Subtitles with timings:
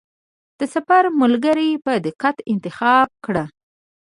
[0.59, 3.43] د سفر ملګری په دقت انتخاب کړه.